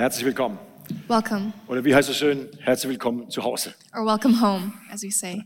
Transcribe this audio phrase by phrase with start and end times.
[0.00, 0.58] Herzlich willkommen.
[1.08, 2.48] Welcome, Oder wie heißt es schön?
[2.60, 3.74] Herzlich willkommen zu Hause.
[3.94, 5.44] or welcome home, as we say.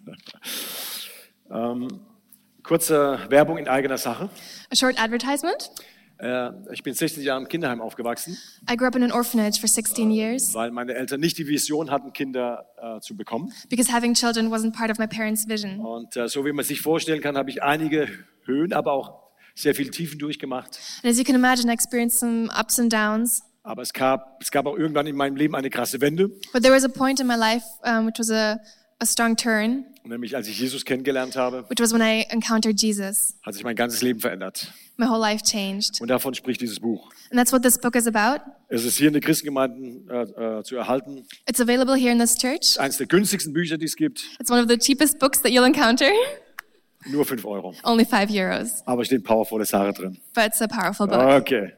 [2.63, 4.31] Kurze Werbung in eigener Sache.
[4.71, 5.73] A short advertisement.
[6.19, 8.39] Äh, Ich bin 16 Jahre im Kinderheim aufgewachsen,
[8.71, 11.91] I grew up in an orphanage for 16 years weil meine Eltern nicht die Vision
[11.91, 13.53] hatten, Kinder äh, zu bekommen.
[13.69, 15.81] because having children wasn't part of my parents' vision.
[15.81, 18.07] Und äh, so wie man sich vorstellen kann, habe ich einige
[18.45, 19.21] Höhen, aber auch
[19.57, 20.79] sehr viele Tiefen durchgemacht.
[21.03, 23.43] And as you can imagine, I experienced some ups and downs.
[23.67, 26.75] Aber es gab, es gab auch irgendwann in meinem Leben eine krasse Wende, But there
[26.75, 28.61] was a point in my life um, which was a,
[29.01, 33.35] a strong turn, nämlich als ich Jesus kennengelernt habe, which was when I encountered Jesus.
[33.43, 34.71] hat sich mein ganzes Leben verändert.
[34.99, 36.01] My whole life changed.
[36.03, 37.11] Und davon spricht dieses Buch.
[37.31, 38.45] And that's what this book is about.
[38.69, 40.05] Es ist hier in der Christengemeinde
[40.37, 41.27] äh, äh, zu erhalten.
[41.49, 42.79] It's available here in this church.
[42.79, 44.23] Eines der günstigsten Bücher, die es gibt.
[44.39, 46.11] It's one of the cheapest books that you'll encounter.
[47.07, 47.75] Nur 5 Euro.
[47.83, 48.83] Only five euros.
[48.87, 50.19] Aber stehen powervolle Sachen drin.
[50.35, 51.19] But it's a powerful book.
[51.19, 51.73] Okay.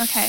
[0.00, 0.28] Okay.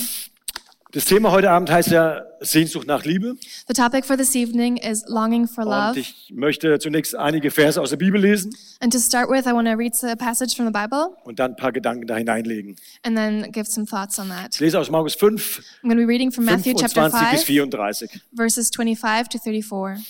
[0.91, 3.35] Das Thema heute Abend heißt ja Sehnsucht nach Liebe.
[3.67, 5.99] The topic for this evening is longing for Und love.
[5.99, 9.67] ich möchte zunächst einige Verse aus der Bibel lesen And to start with, I want
[9.67, 12.75] to read a passage from the Bible und dann ein paar Gedanken da hineinlegen.
[13.03, 14.55] and then give some thoughts on that.
[14.55, 17.43] Ich lese aus Markus 5, I'm going to be reading from Matthew chapter 25 bis
[17.43, 18.09] 5, 34.
[18.35, 20.03] verses 25 to 34.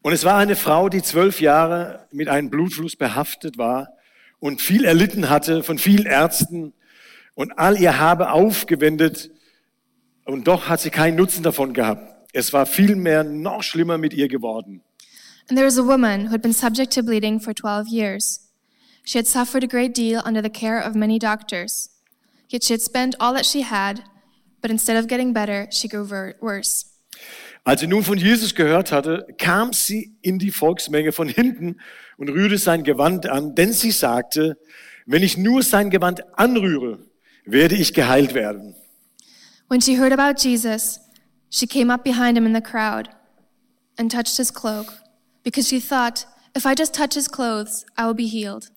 [0.00, 3.90] Und es war eine Frau, die zwölf Jahre mit einem Blutfluss behaftet war
[4.38, 6.72] und viel erlitten hatte von vielen Ärzten
[7.34, 9.30] und all ihr Habe aufgewendet
[10.24, 12.14] und doch hat sie keinen Nutzen davon gehabt.
[12.32, 14.82] Es war vielmehr noch schlimmer mit ihr geworden.
[15.48, 18.40] And there was a woman who had been subject to bleeding for 12 years.
[19.04, 21.90] She had suffered a great deal under the care of many doctors.
[22.48, 24.02] Yet she had spent all that she had,
[24.62, 26.06] but instead of getting better, she grew
[26.40, 26.86] worse.
[27.64, 31.80] Als sie nun von Jesus gehört hatte, kam sie in die Volksmenge von hinten
[32.18, 34.58] und rührte sein Gewand an, denn sie sagte,
[35.06, 36.98] wenn ich nur sein Gewand anrühre,
[37.44, 38.74] werde ich geheilt werden.
[39.68, 41.00] When she heard about Jesus,
[41.50, 43.08] she came up behind him in the crowd
[43.98, 44.86] and touched his cloak,
[45.42, 48.70] because she thought, if I just touch his clothes, I will be healed.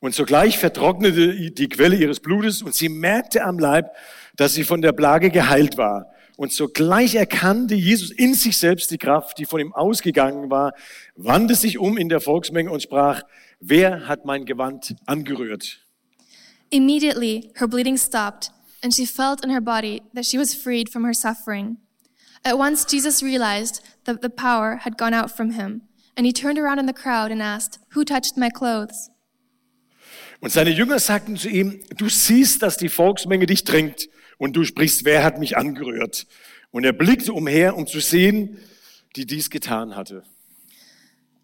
[0.00, 3.92] Und sogleich vertrocknete die Quelle ihres Blutes und sie merkte am Leib,
[4.36, 6.06] dass sie von der Plage geheilt war.
[6.36, 10.72] Und sogleich erkannte Jesus in sich selbst die Kraft, die von ihm ausgegangen war,
[11.14, 13.22] wandte sich um in der Volksmenge und sprach,
[13.60, 15.86] wer hat mein Gewand angerührt?
[16.70, 18.50] Immediately, her bleeding stopped,
[18.82, 21.78] and she felt in her body that she was freed from her suffering.
[22.44, 25.82] At once, Jesus realized that the power had gone out from him,
[26.16, 29.10] and he turned around in the crowd and asked, Who touched my clothes?
[30.40, 34.64] Und seine Jünger sagten zu ihm, du siehst, dass die Volksmenge dich drängt und du
[34.64, 36.26] sprichst, wer hat mich angerührt?
[36.72, 38.58] Und er blickte umher, um zu sehen,
[39.14, 40.24] die dies getan hatte.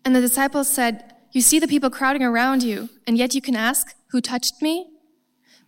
[0.05, 3.55] And the disciples said, You see the people crowding around you, and yet you can
[3.55, 4.87] ask, Who touched me?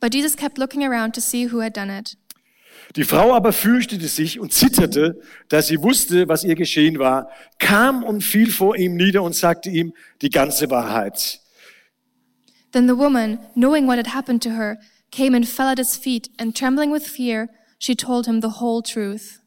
[0.01, 2.17] But Jesus kept looking around to see who had done it.
[2.97, 8.03] Die Frau aber fürchtete sich und zitterte, da sie wusste, was ihr geschehen war, kam
[8.03, 11.41] und fiel vor ihm nieder und sagte ihm die ganze Wahrheit.
[12.73, 14.79] Then the woman, knowing what had happened to her,
[15.11, 18.83] came and fell at his feet, and trembling with fear, she told him the whole
[18.83, 19.41] truth.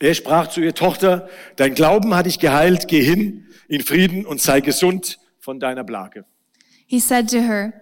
[0.00, 4.40] Er sprach zu ihr, Tochter, dein Glauben hat dich geheilt, geh hin in Frieden und
[4.40, 6.24] sei gesund von deiner Plage.
[6.86, 7.72] He said to her,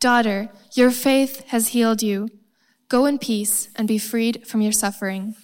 [0.00, 2.28] Daughter, your faith has healed you.
[2.88, 5.36] Go in peace and be freed from your suffering.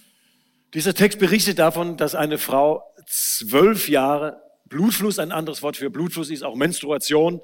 [0.75, 6.31] Dieser Text berichtet davon, dass eine Frau zwölf Jahre Blutfluss, ein anderes Wort für Blutfluss
[6.31, 7.41] ist auch Menstruation,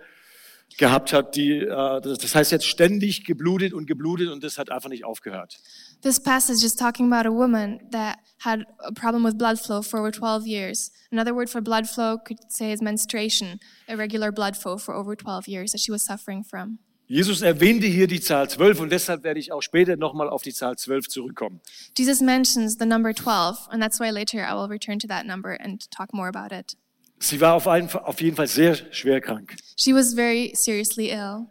[0.78, 4.88] gehabt hat, die, äh, das heißt jetzt ständig geblutet und geblutet und das hat einfach
[4.88, 5.58] nicht aufgehört.
[6.02, 10.00] This passage is talking about a woman that had a problem with blood flow for
[10.00, 10.90] over 12 years.
[11.10, 15.46] Another word for blood flow could say is menstruation, irregular blood flow for over 12
[15.46, 16.78] years that she was suffering from.
[17.12, 20.54] Jesus erwähnte hier die Zahl 12 und deshalb werde ich auch später nochmal auf die
[20.54, 21.60] Zahl 12 zurückkommen.
[21.94, 25.58] Jesus mentions the number 12, and that's why later I will return to that number
[25.60, 26.74] and talk more about it.
[27.18, 31.48] Sie war auf, einen, auf jeden Fall sehr schwer krank She was very seriously ill,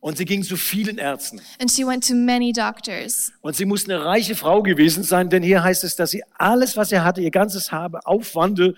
[0.00, 1.40] und sie ging zu vielen Ärzten.
[1.60, 3.32] and she went to many doctors.
[3.42, 6.76] Und sie muss eine reiche Frau gewesen sein, denn hier heißt es, dass sie alles,
[6.76, 8.74] was er hatte, ihr ganzes Habe aufwandte,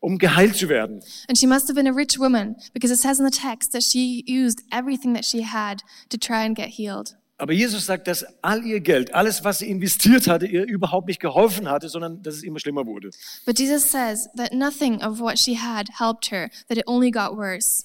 [0.00, 1.02] um geheilt zu werden.
[1.28, 3.82] And she must have been a rich woman because it says in the text that
[3.82, 7.16] she used everything that she had to try and get healed.
[7.38, 11.18] Aber Jesus sagt, dass all ihr Geld, alles, was sie investiert hatte, ihr überhaupt nicht
[11.18, 13.10] geholfen hatte, sondern dass es immer schlimmer wurde.
[13.46, 17.36] But Jesus says that nothing of what she had helped her, that it only got
[17.36, 17.84] worse.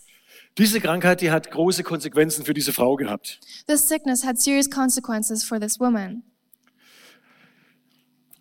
[0.57, 3.39] Diese Krankheit, die hat große Konsequenzen für diese Frau gehabt.
[3.67, 6.23] This sickness had serious consequences for this woman.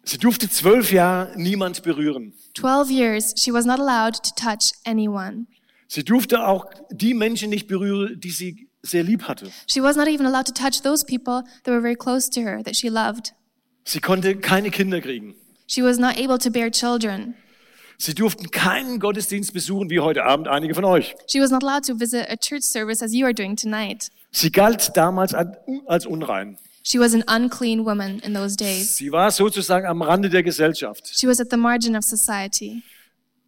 [0.04, 2.32] Sie durfte zwölf Jahre niemand berühren.
[2.54, 5.46] 12 years, she was not allowed to touch anyone.
[5.88, 9.50] Sie durfte auch die Menschen nicht berühren, die sie sehr lieb hatte.
[9.66, 12.62] She was not even allowed to touch those people that were very close to her,
[12.62, 13.34] that she loved.
[13.84, 15.34] Sie konnte keine Kinder kriegen.
[15.66, 17.34] She was not able to bear children.
[17.98, 21.14] Sie durften keinen Gottesdienst besuchen, wie heute Abend einige von euch.
[21.26, 24.10] She was not allowed to visit a church service as you are doing tonight.
[24.32, 26.58] Sie galt damals als unrein.
[26.82, 28.96] She was an unclean woman in those days.
[28.96, 31.08] Sie war sozusagen am Rande der Gesellschaft.
[31.18, 32.82] She was at the margin of society.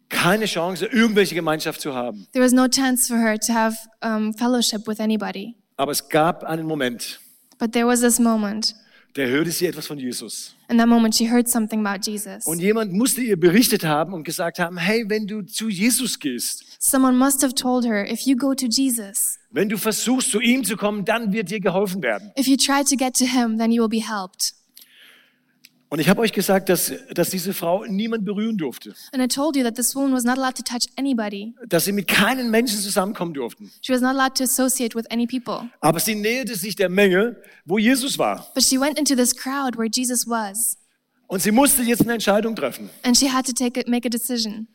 [0.09, 2.27] Keine Chance, irgendwelche Gemeinschaft zu haben.
[2.33, 5.55] There was no chance for her to have um, fellowship with anybody.
[5.77, 7.19] Aber es gab einen Moment,
[7.59, 8.73] But there was this moment.
[9.15, 10.55] Da hörte sie etwas von Jesus.
[10.69, 12.45] In that moment, she heard something about Jesus.
[12.45, 16.63] Und jemand musste ihr berichtet haben und gesagt haben, hey, wenn du zu Jesus gehst,
[16.81, 20.63] Someone must have told her, if you go to Jesus, wenn du versuchst, zu ihm
[20.63, 22.31] zu kommen, dann wird dir geholfen werden.
[22.37, 24.53] if you try to get to him, then you will be helped.
[25.91, 29.55] Und ich habe euch gesagt, dass, dass diese Frau niemand berühren durfte, And I told
[29.55, 31.55] you that this woman was not allowed to touch anybody.
[31.67, 33.71] dass sie mit keinen Menschen zusammenkommen durften.
[33.81, 35.67] She was not allowed to associate with any people.
[35.81, 38.47] Aber sie näherte sich der Menge, wo Jesus war.
[38.53, 40.77] But she went into this crowd where Jesus was.
[41.27, 42.89] Und sie musste jetzt eine Entscheidung treffen.
[43.03, 44.67] And she had to take a, make a decision.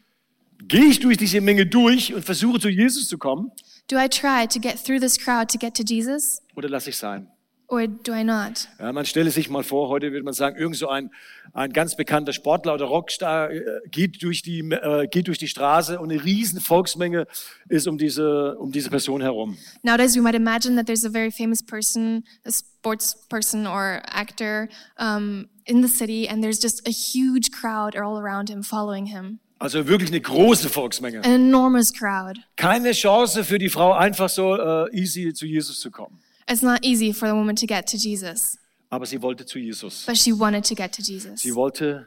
[0.67, 3.51] Gehe ich durch diese Menge durch und versuche zu Jesus zu kommen
[3.91, 6.41] Do I try to get through this crowd to get to Jesus?
[6.57, 7.29] oder lasse ich sein?
[7.67, 8.69] Or do I not?
[8.79, 11.11] Ja, man stelle sich mal vor, heute würde man sagen, irgend so ein,
[11.55, 15.99] ein ganz bekannter Sportler oder Rockstar äh, geht durch, die, äh, geht durch die Straße
[15.99, 17.27] und eine riesen Volksmenge
[17.69, 19.57] ist um diese, um diese Person herum.
[19.83, 24.69] Nowadays, we might imagine that there's a very famous person, a sports person or actor
[24.99, 29.41] um, in the city, and there's just a huge crowd all around him following him.
[29.59, 31.25] Also wirklich eine große Volksmenge.
[31.25, 32.39] An enormous crowd.
[32.57, 36.21] Keine Chance für die Frau, einfach so äh, easy zu Jesus zu kommen.
[36.51, 38.59] It's not easy for the woman to get to Jesus,
[38.91, 40.05] Aber sie wollte zu Jesus.
[40.07, 41.41] but she wanted to get to Jesus.
[41.41, 42.07] Sie wollte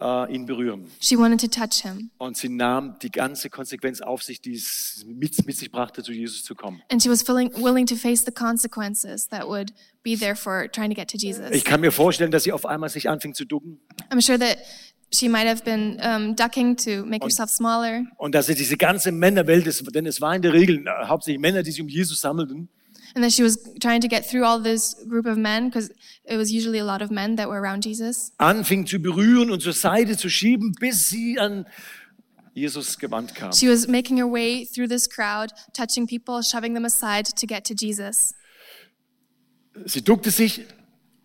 [0.00, 0.90] äh, ihn berühren.
[1.00, 2.10] She wanted to touch him.
[2.18, 6.12] Und sie nahm die ganze Konsequenz auf sich, die es mit, mit sich brachte, zu
[6.12, 6.82] Jesus zu kommen.
[6.90, 9.72] And she was willing, willing to face the consequences that would
[10.02, 11.50] be there for trying to get to Jesus.
[11.52, 13.80] Ich kann mir vorstellen, dass sie auf einmal sich anfing zu ducken
[14.10, 14.58] I'm sure that
[15.12, 18.04] she might have been um, ducking to make herself smaller.
[18.18, 21.62] und dass sie diese ganze Männerwelt, denn es war in der Regel äh, hauptsächlich Männer,
[21.62, 22.68] die sich um Jesus sammelten,
[23.16, 25.90] And that she was trying to get through all this group of men, because
[26.26, 28.30] it was usually a lot of men that were around Jesus.
[28.36, 31.64] anfing zu berühren und zur Seite zu schieben, bis sie an
[32.52, 33.52] Jesus gewandt kam.
[33.54, 37.64] She was making her way through this crowd, touching people, shoving them aside to get
[37.64, 38.34] to Jesus.
[39.86, 40.66] Sie duckte sich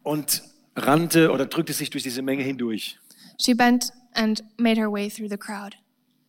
[0.03, 0.43] und
[0.77, 2.97] rannte oder drückte sich durch diese Menge hindurch.
[3.37, 5.75] She bent and made her way through the crowd.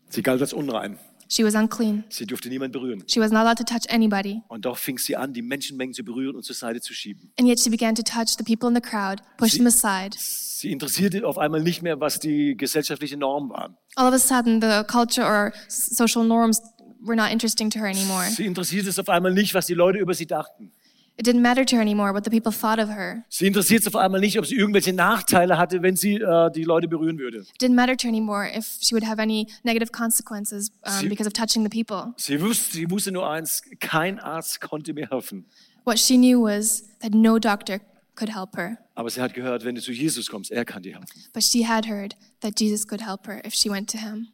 [0.08, 0.98] Sie galt als unrein.
[1.32, 2.04] She was unclean.
[2.10, 3.04] Sie durfte niemand berühren.
[3.06, 4.42] She was not allowed to touch anybody.
[4.48, 7.32] Und doch fing sie an, die Menschenmengen zu berühren und zur Seite zu schieben.
[7.38, 10.14] And yet she began to touch the people in the crowd, push them aside.
[10.18, 13.78] Sie interessierte auf einmal nicht mehr, was die gesellschaftliche Norm war.
[13.96, 16.60] All of a sudden, the culture or social norms
[17.00, 18.26] were not interesting to her anymore.
[18.28, 20.70] Sie interessierte es auf einmal nicht, was die Leute über sie dachten.
[21.18, 23.24] It didn't matter to her anymore what the people thought of her.
[23.28, 26.64] Sie interessiert es auf einmal nicht, ob sie irgendwelche Nachteile hatte, wenn sie äh, die
[26.64, 27.38] Leute berühren würde.
[27.40, 31.08] It didn't matter to her anymore if she would have any negative consequences um, Sie-
[31.08, 32.14] because of touching the people.
[32.16, 35.44] Sie wusste, sie wusste nur eins, kein Arzt konnte mir helfen.
[35.84, 37.80] What she knew was that no doctor
[38.14, 38.78] could help her.
[38.94, 41.08] Aber sie hat gehört, wenn du zu Jesus kommst, er kann dir helfen.
[41.34, 44.28] But she had heard that Jesus could help her if she went to him.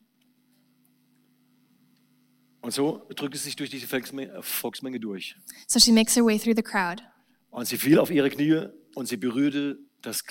[2.60, 5.36] Und so drückte sie sich durch diese Volksmenge, Volksmenge durch.
[5.66, 7.02] So she makes her way through the crowd.
[7.50, 10.22] Und sie fiel auf ihre Knie und sie berührte das,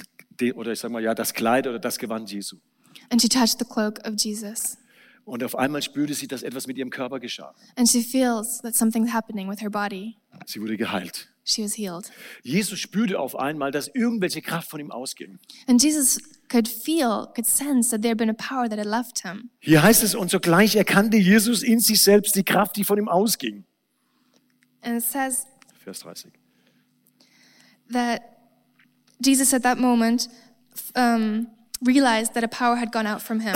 [0.56, 2.58] oder ich sag mal, ja, das Kleid oder das Gewand Jesu.
[3.10, 4.78] And she touched the cloak of Jesus.
[5.26, 7.54] Und auf einmal spürte sie, dass etwas mit ihrem Körper geschah.
[7.76, 10.18] And she feels that something's happening with her body.
[10.46, 11.30] Sie wurde geheilt.
[11.50, 12.12] She was healed.
[12.44, 15.39] Jesus spürte auf einmal, dass irgendwelche Kraft von ihm ausging.
[15.66, 19.22] And Jesus could feel, could sense that there had been a power that had left
[19.24, 19.50] him.
[19.60, 23.08] Hier heißt es, und sogleich erkannte Jesus in sich selbst die Kraft, die von ihm
[23.08, 23.63] ausging.
[24.82, 25.46] And it says
[25.84, 26.32] Vers 30.
[27.94, 28.22] that
[29.22, 30.27] Jesus at that moment
[30.96, 31.48] um,
[31.82, 33.56] realized that a power had gone out from him.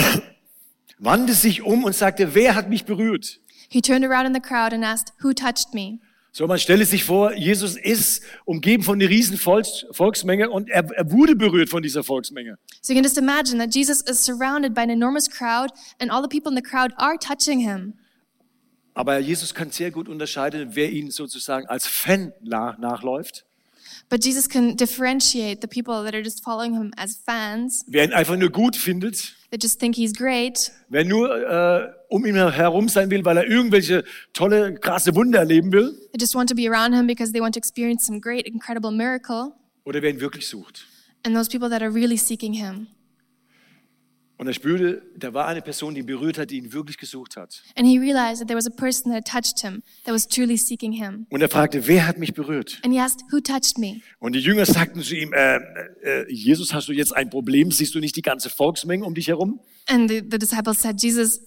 [0.97, 3.41] Wandte sich um und sagte, wer hat mich berührt?
[3.67, 5.99] he turned around in the crowd and asked, Who touched me?
[6.33, 10.89] So, man stelle sich vor, Jesus ist umgeben von einer riesen Volks Volksmenge und er,
[10.91, 12.57] er wurde berührt von dieser Volksmenge.
[12.81, 16.21] So you can just imagine that Jesus is surrounded by an enormous crowd, and all
[16.21, 17.95] the people in the crowd are touching him.
[18.93, 23.45] Aber Jesus kann sehr gut unterscheiden, wer ihn sozusagen als Fan nach, nachläuft,
[24.09, 28.13] But Jesus can differentiate the people that are just following him as fans, wer ihn
[28.13, 32.89] einfach nur gut findet, that just think he's great, wer nur äh, um ihn herum
[32.89, 34.03] sein will, weil er irgendwelche
[34.33, 37.55] tolle, krasse Wunder erleben will, that just want to be around him because they want
[37.55, 39.53] to experience some great, incredible miracle,
[39.85, 40.85] oder wer ihn wirklich sucht.
[41.25, 42.87] and those people that are really seeking him.
[44.37, 47.37] Und er spürte, da war eine Person, die ihn berührt hat, die ihn wirklich gesucht
[47.37, 47.61] hat.
[47.75, 50.57] And he realized that there was a person that had touched him that was truly
[50.57, 51.27] seeking him.
[51.29, 52.79] Und er fragte, wer hat mich berührt?
[52.83, 54.01] And he asked, Who touched me?
[54.17, 55.57] Und die Jünger sagten zu ihm, äh,
[56.01, 57.69] äh, Jesus, hast du jetzt ein Problem?
[57.69, 59.59] Siehst du nicht die ganze Volksmenge um dich herum?
[59.85, 61.41] And the, the disciples said, Jesus,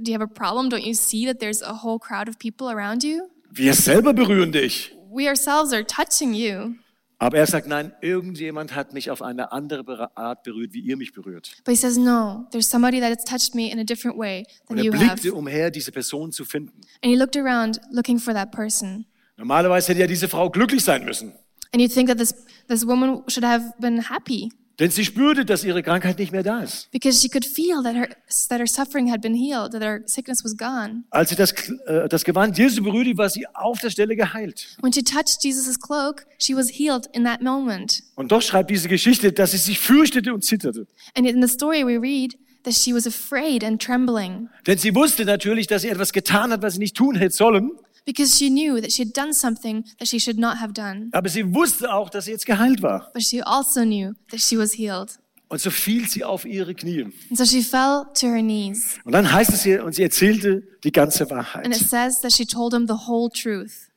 [0.00, 0.68] do you have a problem?
[0.70, 3.28] Don't you see that there's a whole crowd of people around you?
[3.50, 4.92] Wir selber berühren dich.
[5.10, 6.74] We ourselves are touching you.
[7.18, 11.12] Aber er sagt, nein, irgendjemand hat mich auf eine andere Art berührt, wie ihr mich
[11.12, 11.52] berührt.
[11.64, 14.76] But he says, No, there's somebody that has touched me in a different way Und
[14.76, 15.14] than er you have.
[15.22, 16.78] blickte umher, diese Person zu finden.
[17.02, 19.06] And he looked around looking for that person.
[19.38, 21.32] Normalerweise hätte ja diese Frau glücklich sein müssen.
[21.72, 22.34] And you'd think that this,
[22.68, 26.60] this woman should have been happy Denn sie spürte, dass ihre Krankheit nicht mehr da
[26.60, 26.90] ist.
[26.90, 28.08] because she could feel that her,
[28.50, 31.04] that her suffering had been healed, that her sickness was gone.
[31.10, 31.52] Als sie das,
[31.86, 34.76] äh, das Gewand Jesu berührte, war sie auf der Stelle geheilt.
[34.82, 38.02] When she touched Jesus' cloak, she was healed in that moment.
[38.16, 40.86] Und doch schreibt diese Geschichte, dass sie sich fürchtete und zitterte.
[41.16, 45.24] And in the story, we read that she was afraid and trembling Denn sie wusste
[45.24, 47.70] natürlich, dass sie etwas getan hat, was sie nicht tun hätte sollen.
[48.06, 51.10] Because she knew that she had done something that she should not have done.
[51.12, 53.10] Aber sie wusste auch, dass sie jetzt geheilt war.
[53.12, 55.18] But she also knew that she was healed.
[55.48, 57.02] Und so fiel sie auf ihre Knie.
[57.02, 58.98] And so she fell to her knees.
[59.04, 61.74] Und dann heißt es hier, und sie erzählte die ganze And it Wahrheit.
[61.76, 63.88] says that she told him the whole truth.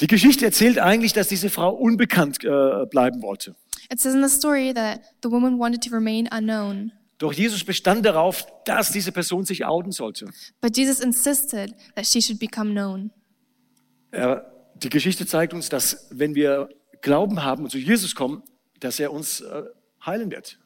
[0.00, 3.54] Die Geschichte erzählt eigentlich, dass diese Frau unbekannt äh, bleiben wollte.
[3.92, 6.92] It says in the story that the woman wanted to remain unknown.
[7.18, 10.26] Doch Jesus bestand darauf, dass diese Person sich outen sollte.
[10.60, 13.12] But Jesus insisted that she should become known.
[14.12, 16.68] Die Geschichte zeigt uns, dass wenn wir
[17.00, 18.42] Glauben haben und zu Jesus kommen,
[18.80, 19.62] dass er uns äh,
[20.04, 20.58] heilen wird.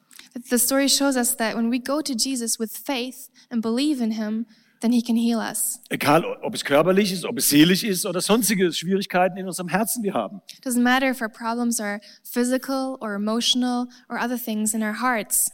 [0.44, 4.10] The story shows us that when we go to Jesus with faith and believe in
[4.10, 4.46] him,
[4.80, 5.80] then he can heal us.
[5.88, 10.02] Egal, ob es körperlich ist, ob es seelisch ist oder sonstige Schwierigkeiten in unserem Herzen
[10.02, 10.42] wir haben.
[10.58, 15.00] It doesn't matter if our problems are physical or emotional or other things in our
[15.00, 15.50] hearts.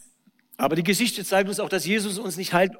[0.57, 2.73] Aber die Geschichte zeigt uns auch, dass Jesus uns nicht heilt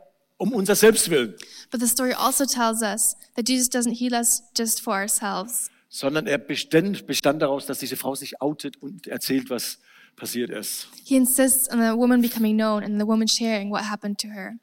[0.43, 1.35] um unser Selbstwillen,
[1.71, 6.27] But the story also tells us that Jesus doesn't heal us just for ourselves, sondern
[6.27, 9.79] er bestand, bestand daraus, dass diese Frau sich outet und erzählt, was
[10.17, 10.88] passiert ist.
[11.05, 14.53] He insists on the woman becoming known and the woman sharing what happened to her.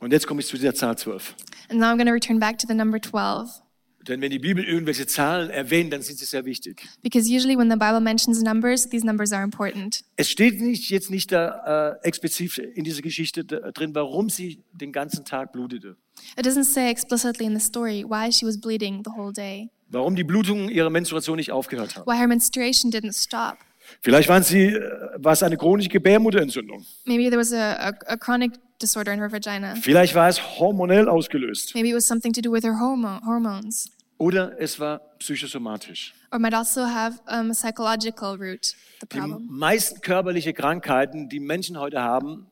[0.00, 1.36] Und jetzt komme ich zu der Zahl 12.
[1.70, 3.61] And now I'm going to return back to the number 12.
[4.08, 6.82] Denn wenn die Bibel irgendwelche Zahlen erwähnt, dann sind sie sehr wichtig.
[7.02, 10.02] Because usually when the Bible mentions numbers, these numbers are important.
[10.16, 14.92] Es steht nicht, jetzt nicht da äh, explizit in dieser Geschichte drin, warum sie den
[14.92, 15.96] ganzen Tag blutete.
[16.36, 20.16] It doesn't say explicitly in the story why she was bleeding the whole day, Warum
[20.16, 22.06] die Blutung ihrer Menstruation nicht aufgehört hat.
[22.06, 23.58] why her menstruation didn't stop.
[24.00, 24.80] Vielleicht waren sie, äh,
[25.16, 26.84] war es eine chronische Gebärmutterentzündung.
[27.04, 28.52] Maybe there was a, a, a chronic
[28.82, 29.74] disorder in her vagina.
[29.76, 31.74] Vielleicht war es hormonell ausgelöst.
[31.74, 33.90] Maybe it was something to do with her hormo- hormones.
[34.18, 36.14] Oder es war psychosomatisch.
[36.30, 39.46] Or might also have um, a psychological root, the Die problem.
[39.50, 42.46] meisten körperliche Krankheiten, die Menschen heute haben,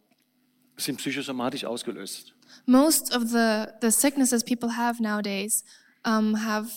[0.76, 2.32] sind psychosomatisch ausgelöst.
[2.66, 5.64] Most of the, the sicknesses people have nowadays
[6.04, 6.68] um, have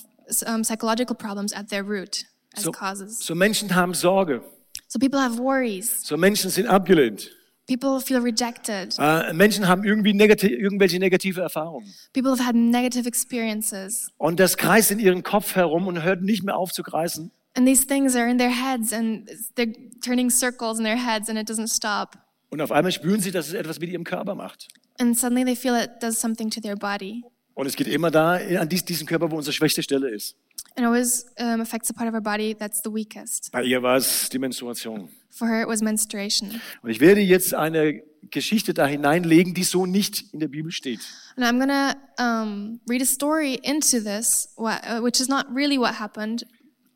[0.46, 3.20] um, psychological problems at their root as So, causes.
[3.20, 4.42] so Menschen haben Sorge.
[4.88, 6.02] So people have worries.
[6.04, 7.32] So Menschen sind abgelehnt.
[7.68, 8.96] People feel rejected.
[9.00, 11.94] Äh, Menschen haben irgendwie negati irgendwelche negative Erfahrungen.
[12.12, 14.12] People have had negative experiences.
[14.18, 17.32] Und das kreist in ihrem Kopf herum und hört nicht mehr auf zu kreisen.
[17.56, 21.40] And these things are in their heads and they're turning circles in their heads and
[21.40, 22.18] it doesn't stop.
[22.50, 24.68] Und auf einmal spüren sie, dass es etwas mit ihrem Körper macht.
[25.00, 27.24] And suddenly they feel it does something to their body.
[27.54, 30.36] Und es geht immer da an dies, diesen Körper, wo unsere schwächste Stelle ist.
[30.76, 33.52] And always um, affects the part of our body that's the weakest.
[33.52, 35.10] Bei ihr war es die Menstruation.
[35.36, 36.62] For her, it was menstruation.
[36.84, 41.00] Und ich werde jetzt eine Geschichte da hineinlegen, die so nicht in der Bibel steht.
[41.36, 46.00] And I'm to um, read a story into this, uh, which is not really what
[46.00, 46.46] happened,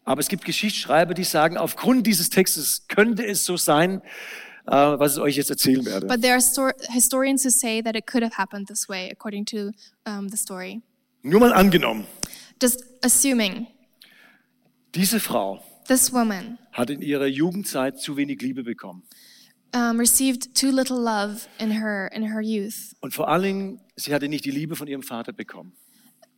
[0.06, 4.02] Aber es gibt Geschichtsschreiber, die sagen, aufgrund dieses Textes könnte es so sein,
[4.66, 6.08] äh, was ich euch jetzt erzählen werde.
[6.08, 9.46] but there are stor- historians who say that it could have happened this way, according
[9.46, 9.72] to
[10.06, 10.82] um, the story.
[11.24, 12.06] Nur mal angenommen,
[12.62, 13.68] Just assuming
[14.96, 19.04] diese Frau this woman hat in ihrer Jugendzeit zu wenig Liebe bekommen.
[19.76, 24.28] um, received too little love in her in her youth, Und vor Dingen, sie hatte
[24.30, 25.74] nicht die Liebe von ihrem Vater bekommen.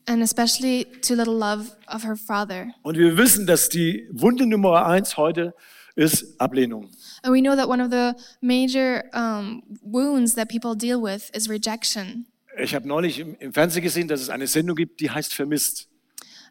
[0.08, 2.68] and especially too little love of her father.
[2.82, 5.54] Und wir wissen, dass die Wunde Nummer eins heute
[5.96, 6.90] ist Ablehnung.
[7.24, 11.50] And we know that one of the major um, wounds that people deal with is
[11.50, 12.26] rejection.
[12.58, 15.89] Ich habe neulich im, im Fernsehen gesehen, dass es eine Sendung gibt, die heißt Vermisst.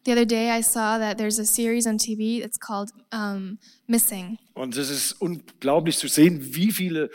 [0.04, 2.42] The other day, I saw that there's a series on TV.
[2.42, 4.38] It's called um, Missing.
[4.54, 7.10] Und es ist unglaublich zu sehen, wie viele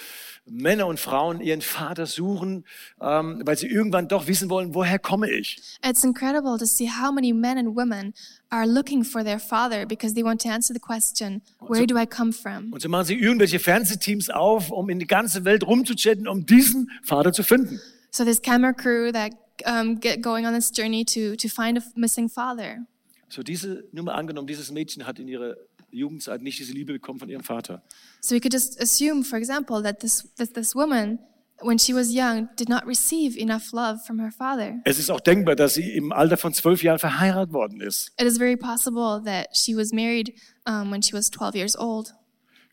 [0.45, 2.65] Männer und Frauen ihren Vater suchen,
[3.01, 5.57] ähm, weil sie irgendwann doch wissen wollen, woher komme ich?
[5.85, 8.13] It's incredible to see how many men and women
[8.49, 12.05] are looking for their father because they want to answer the question, Where do I
[12.05, 12.73] come from?
[12.73, 16.89] Und so machen sie irgendwelche Fernsehteams auf, um in die ganze Welt rumzuchatten, um diesen
[17.03, 17.79] Vater zu finden.
[18.11, 19.31] So, this camera crew that
[19.65, 22.85] um, get going on this journey to, to find a missing father.
[23.29, 25.55] So diese, nur mal angenommen, dieses Mädchen hat in ihrer
[25.91, 27.81] Jugendzeit nicht diese Liebe bekommen von ihrem Vater.
[28.21, 31.19] So, we could just assume, for example, that this, that this woman,
[31.61, 34.81] when she was young, did not receive enough love from her father.
[34.85, 38.11] Es ist auch denkbar, dass sie im Alter von zwölf Jahren verheiratet worden ist.
[38.19, 40.33] It is very possible that she was married
[40.67, 42.13] um, when she was 12 years old.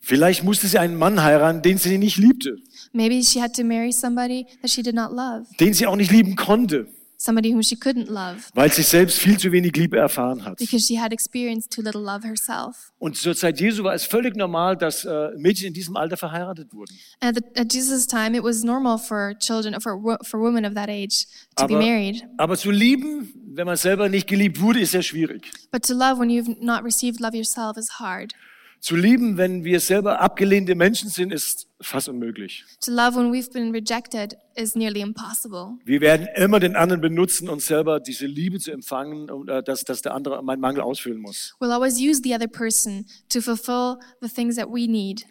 [0.00, 2.56] Vielleicht musste sie einen Mann heiraten, den sie nicht liebte,
[2.92, 6.10] Maybe she had to marry somebody that she did not love, den sie auch nicht
[6.10, 10.44] lieben konnte, somebody whom she couldn't love weil sie selbst viel zu wenig Liebe erfahren
[10.44, 10.56] hat.
[10.58, 12.90] because she had experienced too little love herself.
[12.98, 16.72] Und zur Zeit Jesu war es völlig normal, dass äh, Mädchen in diesem Alter verheiratet
[16.72, 16.96] wurden.
[17.20, 20.88] At, the, at Jesus' time, it was normal for children, for for women of that
[20.88, 21.26] age,
[21.56, 22.24] to be Aber, married.
[22.38, 25.52] aber zu lieben, wenn man selber nicht geliebt wurde, ist sehr schwierig.
[25.70, 28.32] But to love when you've not received love yourself is hard.
[28.80, 32.64] Zu lieben, wenn wir selber abgelehnte Menschen sind, ist fast unmöglich.
[32.80, 35.78] To love when we've been rejected is nearly impossible.
[35.84, 39.84] Wir werden immer den anderen benutzen, uns selber diese Liebe zu empfangen, und, äh, dass,
[39.84, 41.54] dass der andere meinen Mangel ausfüllen muss.
[41.60, 45.26] We'll always use the other person to fulfill the things that we need.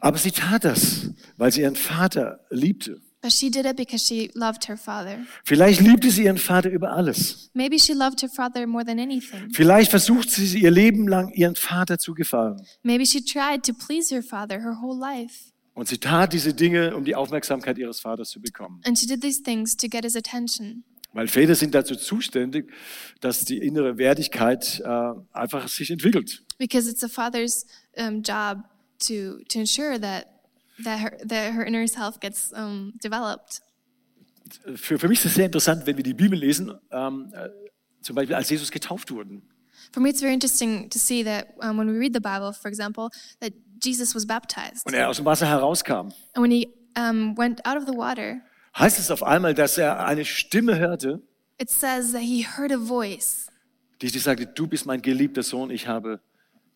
[0.00, 3.00] Aber sie tat das, weil sie ihren Vater liebte.
[3.26, 5.26] But she did it because she loved her father.
[5.42, 7.50] Vielleicht liebte sie ihren Vater über alles.
[7.54, 9.50] Maybe she loved her father more than anything.
[9.52, 12.64] Vielleicht versucht sie ihr Leben lang, ihren Vater zu gefallen.
[12.84, 15.50] Maybe she tried to please her father her whole life.
[15.74, 18.80] Und sie tat diese Dinge, um die Aufmerksamkeit ihres Vaters zu bekommen.
[18.84, 20.84] And she did these things to get his attention.
[21.12, 22.70] Weil Väter sind dazu zuständig,
[23.20, 26.44] dass die innere Wertigkeit äh, einfach sich entwickelt.
[26.58, 27.66] Because it's a father's
[27.96, 28.58] um, job
[29.00, 30.26] to, to ensure that,
[30.84, 33.62] that, her, that her inner self gets um, developed.
[34.76, 37.48] Für, für mich ist es sehr interessant, wenn wir die Bibel lesen, ähm, äh,
[38.00, 39.42] zum Beispiel als Jesus getauft wurden.
[39.92, 42.68] For me, it's very interesting to see that um, when we read the Bible, for
[42.68, 43.52] example, that
[43.82, 44.86] Jesus was baptized.
[44.86, 46.12] Und er aus dem Wasser herauskam.
[46.34, 48.40] And when he um, went out of the water,
[48.78, 51.22] Heißt es auf einmal, dass er eine Stimme hörte,
[51.58, 53.46] it says that he heard a voice,
[54.02, 56.20] die die sagte, du bist mein geliebter Sohn, ich habe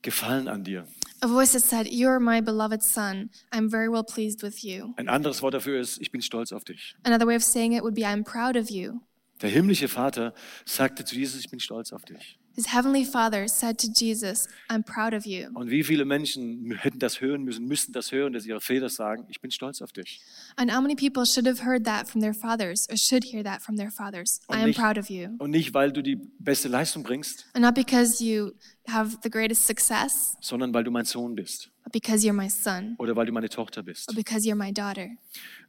[0.03, 0.87] Gefallen an dir.
[1.23, 3.31] A voice that said, You're my beloved son.
[3.53, 4.95] I'm very well pleased with you.
[4.97, 6.95] Ein anderes Wort dafür ist, ich bin stolz auf dich.
[7.05, 9.01] Another way of saying it would be, I'm proud of you.
[9.43, 10.35] Der himmlische Vater
[10.67, 12.39] sagte zu Jesus, ich bin stolz auf dich.
[12.57, 15.49] His heavenly father said to Jesus, I'm proud of you.
[15.55, 19.25] Und wie viele Menschen hätten das hören müssen, müssten das hören, dass ihre Väter sagen,
[19.29, 20.21] ich bin stolz auf dich.
[20.57, 23.63] And how many people should have heard that from their fathers, or should hear that
[23.63, 24.41] from their fathers?
[24.51, 25.29] I am nicht- proud of you.
[25.39, 28.53] Und nicht, weil du die beste Leistung bringst, And not because you
[28.89, 32.97] have the greatest success, sondern weil du mein Sohn bist but because you're my son,
[32.99, 34.09] oder weil du meine Tochter bist.
[34.11, 35.07] or because you're my daughter.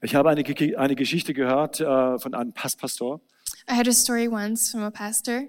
[0.02, 0.44] Ich habe eine,
[0.78, 3.22] eine Geschichte gehört äh, von einem Pastor
[3.70, 5.44] I heard a story once from a pastor,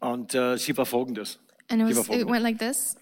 [0.00, 1.38] und äh, sie war folgendes.
[1.70, 2.96] and it, was, it went like this.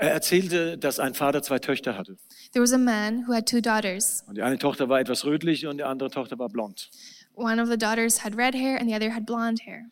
[0.00, 2.16] Er erzählte, dass ein Vater zwei Töchter hatte.
[2.52, 4.22] There was a man who had two daughters.
[4.28, 6.88] Und die eine Tochter war etwas rötlich und die andere Tochter war blond.
[7.34, 9.86] One of the daughters had red hair, and the other had blonde hair.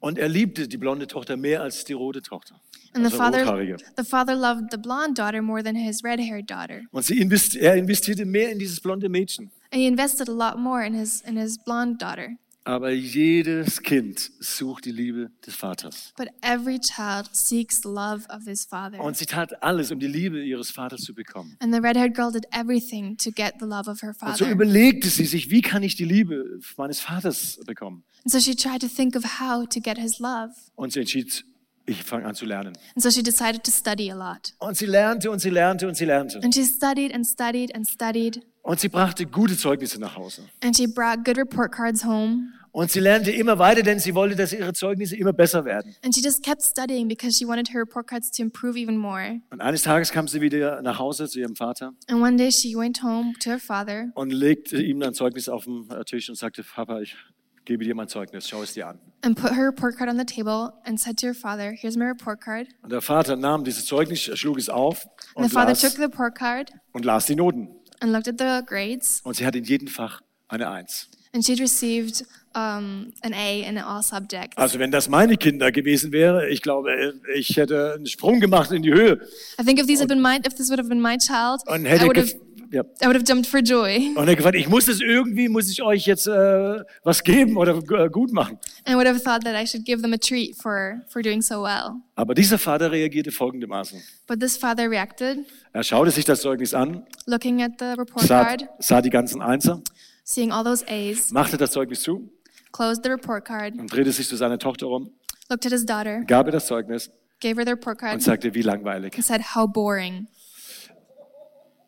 [0.00, 2.54] Und er liebte die blonde Tochter mehr als die rote Tochter.
[2.94, 3.76] And the Also father, rothaarige.
[3.96, 7.74] the father loved the blonde daughter more than his red-haired daughter, Und sie invest er
[7.74, 9.50] investierte mehr in dieses blonde Mädchen.
[9.72, 12.30] and he invested a lot more in his in his blonde daughter.
[12.68, 16.12] Aber jedes Kind sucht die Liebe des Vaters.
[16.18, 19.00] But every child seeks the love of his father.
[19.00, 21.56] Und sie tat alles, um die Liebe ihres Vaters zu bekommen.
[21.60, 24.50] And the red-haired girl did everything to get the love of her Und so father.
[24.50, 28.04] überlegte sie sich, wie kann ich die Liebe meines Vaters bekommen?
[28.24, 30.50] And so she tried to think of how to get his love.
[30.74, 31.46] Und sie entschied,
[31.86, 32.76] ich fange an zu lernen.
[32.94, 34.52] And so she decided to study a lot.
[34.58, 36.42] Und sie lernte und sie lernte und sie lernte.
[36.42, 38.42] And she studied and studied and studied.
[38.60, 40.42] Und sie brachte gute Zeugnisse nach Hause.
[40.62, 42.52] And she brought good report cards home.
[42.72, 45.94] Und sie lernte immer weiter, denn sie wollte, dass ihre Zeugnisse immer besser werden.
[46.04, 49.40] And she just kept studying because she wanted her report cards to improve even more.
[49.50, 52.74] Und eines Tages kam sie wieder nach Hause zu ihrem Vater And one day she
[52.76, 56.36] went home to her father und legte ihm ein Zeugnis auf den äh, Tisch und
[56.36, 57.16] sagte, Papa, ich
[57.64, 58.98] gebe dir mein Zeugnis, schau es dir an.
[59.22, 62.04] and put her report card on the table and said to her father, Here's my
[62.06, 62.68] report card.
[62.82, 65.02] Und der Vater nahm dieses Zeugnis, schlug es auf
[65.34, 67.68] And und the father las, took the report card und las die Noten.
[68.00, 69.20] and looked at the grades.
[69.24, 71.10] Und sie hatte in jedem Fach eine Eins.
[71.34, 74.56] And she'd received um, an A in all subjects.
[74.56, 78.82] Also wenn das meine Kinder gewesen wäre, ich glaube, ich hätte einen Sprung gemacht in
[78.82, 79.20] die Höhe
[79.60, 81.84] I think if these had been my, if this would have been my child, und
[81.84, 82.34] I hätte would have
[82.70, 82.82] Ja.
[83.00, 84.14] I would have jumped for joy.
[84.14, 87.78] Und er gefragt, ich muss das irgendwie, muss ich euch jetzt äh, was geben oder
[87.78, 88.58] äh, gut machen.
[88.84, 91.40] And I would have thought that I should give them a treat for, for doing
[91.40, 91.92] so well.
[92.14, 94.02] Aber dieser Vater reagierte folgendermaßen.
[94.26, 95.38] But this father reacted,
[95.72, 99.40] Er schaute sich das Zeugnis an, looking at the report sah, card, sah die ganzen
[99.40, 99.82] Einser,
[100.28, 102.30] seeing all those A's, machte das Zeugnis zu
[102.72, 105.10] closed the report card, und drehte sich zu seiner Tochter um,
[105.48, 107.10] looked at his daughter, gab ihr das Zeugnis
[107.40, 109.14] gave her the report card, und sagte, wie langweilig.
[109.14, 110.26] and said, How boring.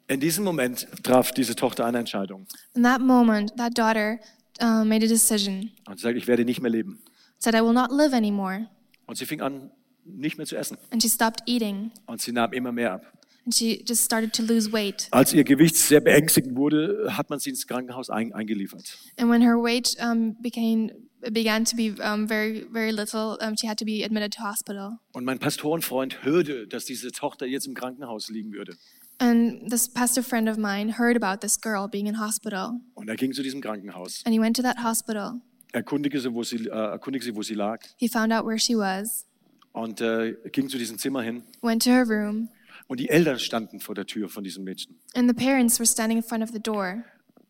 [0.09, 4.19] In diesem Moment traf diese Tochter eine Entscheidung In that moment, that daughter
[4.61, 6.99] uh, made a decision, und sie sagte, ich werde nicht mehr leben.
[7.39, 8.69] said, I will not live anymore.
[9.07, 9.71] Und sie fing an,
[10.05, 10.79] nicht mehr zu essen.
[10.91, 13.03] And she stopped eating, Und sie nahm immer mehr ab.
[13.45, 15.09] And she just started to lose weight.
[15.11, 18.99] Als ihr Gewicht sehr beängstigend wurde, hat man sie ins Krankenhaus ein, eingeliefert.
[19.19, 20.91] And when her weight um, became
[21.33, 24.99] began to be um, very very little, um, she had to be admitted to hospital.
[25.13, 28.75] Und mein Pastorenfreund hörte, dass diese Tochter jetzt im Krankenhaus liegen würde.
[29.19, 33.17] And this pastor friend of mine heard about this girl being in hospital, Und er
[33.17, 35.41] ging zu diesem Krankenhaus, and he went to that hospital.
[35.73, 38.75] erkundigte sie, wo sie, äh, erkundigte sie, wo sie lag He found out where she
[38.77, 39.27] was,
[39.73, 41.43] und äh, ging zu diesem Zimmer hin.
[41.61, 42.49] went to her room,
[42.91, 44.99] Und die Eltern standen vor der Tür von diesem Mädchen.
[45.15, 47.05] and the parents were standing in front of the door.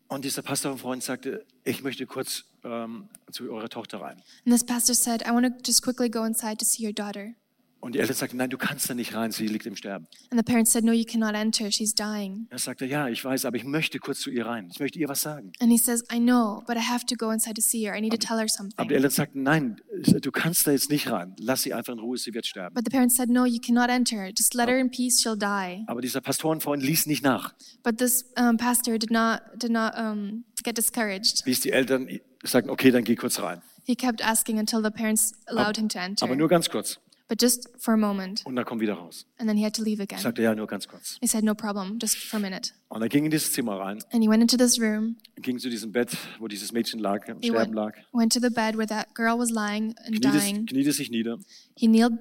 [0.07, 4.17] Und dieser Pastorenfreund sagte, ich möchte kurz ähm, zu eurer Tochter rein.
[4.45, 7.33] And this pastor said, "I want to just quickly go inside to see your daughter."
[7.81, 10.07] Und die Eltern sagten, nein, du kannst da nicht rein, sie liegt im Sterben.
[10.29, 11.71] And the parents said, "No, you cannot enter.
[11.71, 14.69] She's dying." Er sagte, ja, ich weiß, aber ich möchte kurz zu ihr rein.
[14.71, 15.51] Ich möchte ihr was sagen.
[15.59, 17.95] And he says, "I know, but I have to go inside to see her.
[17.97, 19.81] I need to tell her Aber die something." Eltern sagten, nein,
[20.21, 21.35] du kannst da jetzt nicht rein.
[21.39, 22.75] Lass sie einfach in Ruhe, sie wird sterben.
[22.75, 24.27] But the parents said, "No, you cannot enter.
[24.37, 25.19] Just let her in peace.
[25.19, 29.71] She'll die." Aber dieser Pastorenfreund ließ nicht nach, But this um, pastor did not did
[29.71, 31.43] not um, get discouraged.
[31.45, 32.07] bis die Eltern
[32.43, 33.61] sagten, okay, dann geh kurz rein.
[33.85, 36.99] He kept asking until the parents allowed him to enter, Aber nur ganz kurz.
[37.31, 39.25] But just for a moment, Und dann komm wieder raus.
[39.37, 40.19] and then he had to leave Ich again.
[40.19, 41.17] sagte, ja, nur ganz kurz.
[41.21, 43.99] He said, "No problem, just for a minute." Und er ging in dieses Zimmer rein,
[44.11, 45.15] And he went into this room.
[45.37, 48.49] ging zu diesem Bett, wo dieses Mädchen lag, He Sterben went, lag, went to the
[48.53, 50.65] bed where that girl was lying and kniete, dying.
[50.65, 51.37] kniete sich nieder
[51.77, 52.13] He kneeled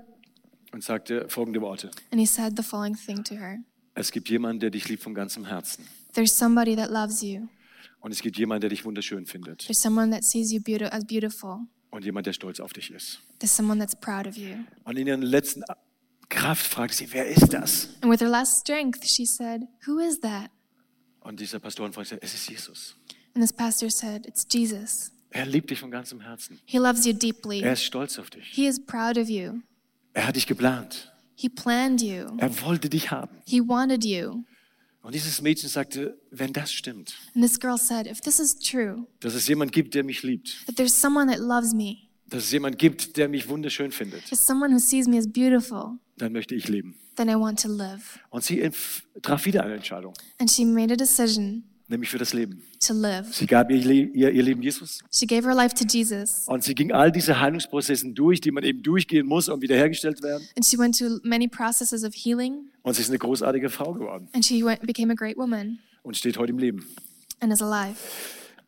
[0.73, 1.90] und sagte folgende Worte.
[2.12, 3.59] and he said the following thing to her:
[3.94, 5.85] Es gibt jemanden, der dich liebt von ganzem Herzen.
[6.14, 7.49] "There's somebody that loves you.
[8.03, 9.59] Und es gibt jemanden, der dich wunderschön findet.
[9.66, 11.66] There's someone that sees you beauti- as beautiful.
[11.90, 13.20] Und jemand, der stolz auf dich ist.
[13.38, 15.64] There's someone that's proud of you." Und in ihren letzten
[16.29, 17.88] Kraft fragte sie, wer ist das?
[18.00, 20.50] And with her last strength, she said, "Who is that?"
[21.20, 22.96] Und dieser Pastorenfreund sagte, es ist Jesus.
[23.35, 25.12] And this pastor said, "It's Jesus.
[25.31, 26.61] Er liebt dich von ganzem Herzen.
[26.64, 27.61] He loves you deeply.
[27.61, 28.46] Er ist stolz auf dich.
[28.46, 29.61] He is proud of you.
[30.12, 31.12] Er hat dich geplant.
[31.37, 32.26] He planned you.
[32.38, 33.38] Er wollte dich haben.
[33.46, 34.44] He wanted you."
[35.03, 39.07] Und dieses Mädchen sagte, wenn das stimmt, And this girl said, "If this is true,
[39.21, 41.97] dass es jemand gibt, der mich liebt, that there's someone that loves me,
[42.29, 45.99] dass es jemand gibt, der mich wunderschön findet, there's someone who sees me as beautiful,
[46.19, 46.97] dann möchte ich leben.
[47.17, 48.71] then I want to live." Und sie
[49.23, 52.62] traf wieder eine Entscheidung, And she made a decision nämlich für das Leben.
[52.85, 53.26] to live.
[53.35, 56.74] Sie gab ihr, ihr, ihr Leben Jesus She gave her life to Jesus, und sie
[56.74, 60.46] ging all diese Heilungsprozessen durch, die man eben durchgehen muss, um wiederhergestellt werden.
[60.57, 64.29] and she went to many processes of healing, Und sie ist eine großartige Frau geworden
[64.33, 66.87] and she went, became a great woman und steht heute im Leben.
[67.40, 67.96] and is alive.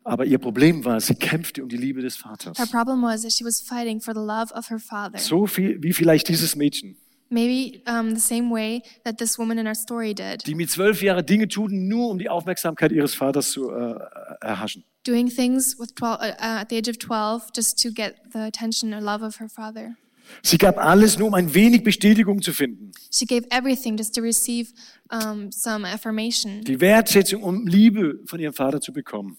[0.05, 2.59] Aber ihr Problem war, sie kämpfte um die Liebe des Vaters.
[2.59, 5.17] Her problem was that she was fighting for the love of her father.
[5.17, 6.97] So viel wie vielleicht dieses Mädchen,
[7.33, 11.01] Maybe um, the same way that this woman in our story did, die mit zwölf
[11.01, 13.95] Jahren Dinge tun, nur um die Aufmerksamkeit ihres Vaters zu äh,
[14.41, 14.83] erhaschen.
[15.05, 18.39] doing things with 12, uh, uh, at the age of 12 just to get the
[18.39, 19.95] attention or love of her father.
[20.41, 22.91] Sie gab alles, nur um ein wenig Bestätigung zu finden.
[23.11, 24.71] She gave everything just to receive
[25.11, 29.37] um, some affirmation, Die Wertschätzung, um Liebe von ihrem Vater zu bekommen.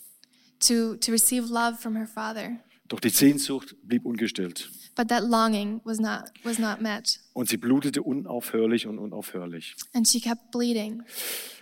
[0.61, 2.59] to, to receive love from her father.
[2.88, 4.70] Doch die Sehnsucht blieb ungestillt.
[4.94, 9.75] But that longing was not, was not met, Und sie blutete unaufhörlich und unaufhörlich.
[9.92, 11.03] and she kept bleeding.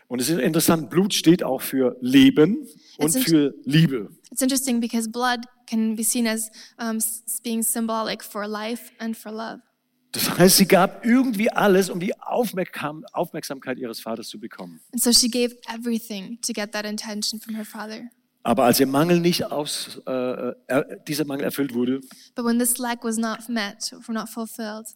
[0.08, 4.10] Und es ist interessant, Blut steht auch für Leben und für Liebe.
[4.30, 6.98] It's interesting because blood can be seen as um,
[7.42, 9.62] being symbolic for life and for love.
[10.10, 14.80] Das heißt, sie gab irgendwie alles, um die Aufmerksam Aufmerksamkeit ihres Vaters zu bekommen.
[14.92, 18.10] And so she gave everything to get that intention from her father.
[18.44, 22.00] Aber als ihr Mangel nicht aus, äh, äh, dieser Mangel erfüllt wurde,
[22.34, 24.86] But when this lack was not met, or not fulfilled,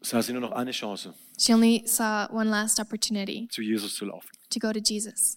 [0.00, 4.06] sah sie nur noch eine Chance, she only saw one last opportunity zu Jesus zu
[4.06, 4.30] laufen.
[4.50, 5.36] to go to Jesus,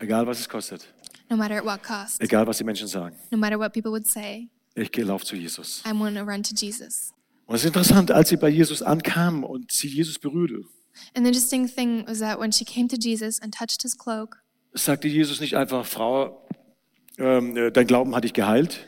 [0.00, 0.84] Egal was es kostet,
[1.30, 3.16] no matter at what cost, egal was die Menschen sagen.
[3.30, 4.48] no matter what people would say.
[4.74, 5.82] Ich gehe lauf zu Jesus.
[5.84, 7.12] I'm going to run to Jesus.
[7.46, 10.64] Und es ist interessant, als sie bei Jesus ankam und sie Jesus berührte,
[11.14, 14.38] And the interesting thing was that when she came to Jesus and touched his cloak,
[14.72, 16.44] sagte Jesus nicht einfach, Frau,
[17.18, 18.86] ähm, äh, dein Glauben hat dich geheilt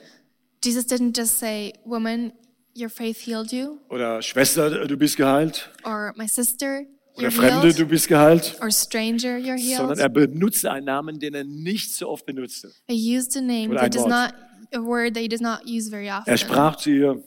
[0.65, 2.33] Jesus didn't just say, Woman,
[2.75, 6.81] your faith healed you, oder Schwester, du bist geheilt, or My sister,
[7.17, 8.57] Oder Fremde, healed, du bist geheilt.
[8.61, 9.99] or stranger, you're Sondern healed.
[10.01, 12.73] er benutzte einen Namen, den er nicht so oft benutzte.
[12.89, 14.35] He used a name that does not,
[14.75, 17.23] a word that he does not use very Er sprach zu ihr,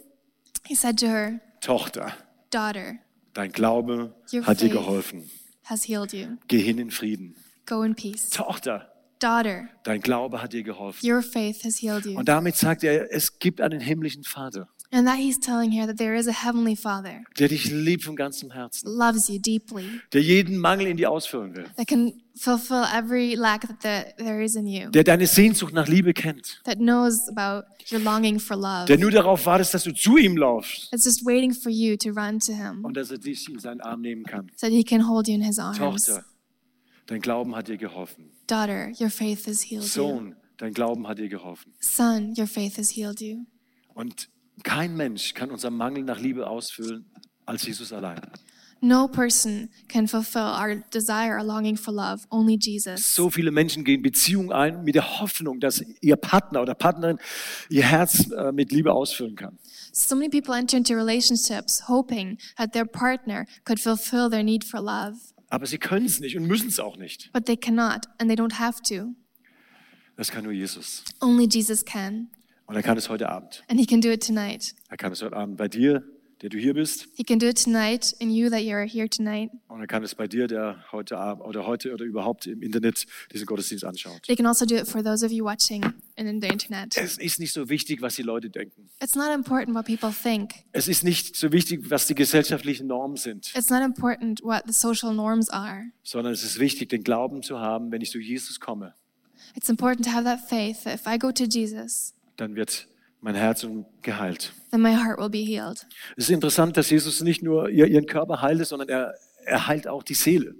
[0.67, 2.11] He said to her, Tochter,
[2.51, 2.95] Daughter,
[3.33, 5.29] dein Glaube Your hat dir geholfen.
[5.63, 6.37] has healed you.
[6.47, 7.35] Geh hin in Frieden.
[7.65, 8.29] Go in peace.
[8.31, 11.07] Tochter, Daughter, dein Glaube hat dir geholfen.
[11.09, 12.17] your faith has healed you.
[12.17, 15.97] Und damit sagt er, es gibt einen himmlischen Vater, And that he's telling here that
[15.97, 20.21] there is a heavenly Father, der dich liebt von ganzem Herzen, loves you deeply, der
[20.23, 24.55] jeden Mangel in dir ausfüllen will, that can fulfill every lack that the, there is
[24.55, 28.85] in you, der deine Sehnsucht nach Liebe kennt, that knows about your longing for love.
[28.87, 32.09] der nur darauf wartet, dass du zu ihm laufst It's just waiting for you to
[32.09, 34.47] run to him und dass er dich in seinen Arm nehmen kann.
[34.55, 35.77] so that he can hold you in his arms.
[35.77, 36.25] Tochter,
[37.05, 38.31] dein Glauben hat dir geholfen.
[38.49, 39.89] Daughter, your faith has healed you.
[39.89, 41.73] Sohn, dein Glauben hat dir geholfen.
[41.79, 43.45] Son, your faith has healed you.
[43.93, 44.29] Und
[44.63, 47.05] kein Mensch kann unseren Mangel nach Liebe ausfüllen
[47.45, 48.19] als Jesus allein.
[48.81, 53.13] No person can fulfill our desire or longing for love, only Jesus.
[53.13, 57.19] So viele Menschen gehen Beziehungen ein mit der Hoffnung, dass ihr Partner oder Partnerin
[57.69, 59.59] ihr Herz äh, mit Liebe ausfüllen kann.
[59.91, 64.79] So many people enter into relationships hoping that their partner could fulfill their need for
[64.79, 65.17] love,
[65.49, 67.31] Aber sie können es nicht und müssen es auch nicht.
[67.33, 69.13] but they cannot and they don't have to.
[70.15, 71.03] Das kann nur Jesus.
[71.21, 72.29] Only Jesus can,
[72.67, 73.63] Und er kann es heute Abend.
[73.67, 74.73] and he can do it tonight.
[74.89, 76.03] Er kann es heute Abend bei dir,
[76.41, 77.07] der du hier bist.
[77.15, 79.51] He can do it tonight in you that you're here tonight.
[79.67, 83.45] Und er kann es bei dir, der heute oder heute oder überhaupt im Internet diesen
[83.45, 84.21] Gottesdienst anschaut.
[84.25, 85.83] He can also do it for those of you watching
[86.15, 86.95] in the internet.
[86.97, 88.89] Es ist nicht so wichtig, was die Leute denken.
[89.01, 90.51] It's not important what people think.
[90.71, 94.73] Es ist nicht so wichtig, was die gesellschaftlichen Normen sind, It's not important what the
[94.73, 95.91] social norms are.
[96.03, 98.93] sondern es ist wichtig, den Glauben zu haben, wenn ich zu Jesus komme,
[99.55, 102.87] It's important to have that faith that if I go to Jesus, dann wird
[103.21, 103.65] mein Herz
[104.01, 104.53] geheilt.
[104.71, 105.85] then my heart will be healed.
[106.17, 109.13] Es ist interessant, dass Jesus nicht nur ihr- ihren Körper heilte, sondern er,
[109.45, 110.55] er heilt auch die Seele.